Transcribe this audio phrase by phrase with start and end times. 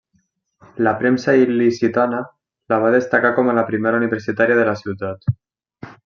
[0.87, 2.21] La premsa il·licitana
[2.73, 5.29] la va destacar com a la primera universitària de la ciutat.